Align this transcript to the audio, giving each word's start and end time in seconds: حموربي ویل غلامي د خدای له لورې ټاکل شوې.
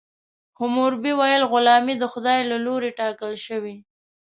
حموربي 0.59 1.13
ویل 1.19 1.43
غلامي 1.51 1.95
د 1.99 2.03
خدای 2.13 2.39
له 2.51 2.57
لورې 2.65 2.89
ټاکل 2.99 3.33
شوې. 3.45 3.75